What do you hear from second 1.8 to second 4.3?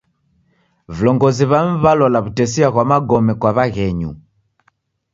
w'alola w'utesia ghwa magome kwa w'aghenyu.